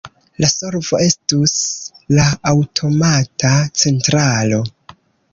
[0.43, 1.51] La solvo estus
[2.19, 3.51] la aŭtomata
[3.83, 4.59] centralo.